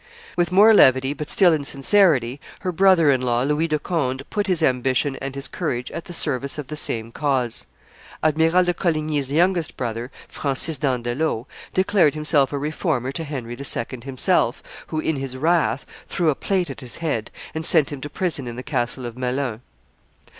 [0.35, 4.47] With more levity, but still in sincerity, her brother in law, Louis de Conde, put
[4.47, 7.67] his ambition and his courage at the service of the same cause.
[8.23, 11.45] Admiral de Coligny's youngest brother, Francis d'Andelot,
[11.75, 13.99] declared himself a Reformer to Henry II.
[14.03, 18.09] himself, who, in his wrath, threw a plate at his head, and sent him to
[18.09, 19.59] prison in the castle of Melun.